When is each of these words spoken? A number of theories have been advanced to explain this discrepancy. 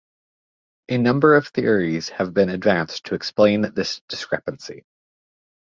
A 0.89 0.97
number 0.97 1.35
of 1.35 1.49
theories 1.49 2.09
have 2.09 2.33
been 2.33 2.49
advanced 2.49 3.03
to 3.05 3.13
explain 3.13 3.71
this 3.75 4.01
discrepancy. 4.09 4.83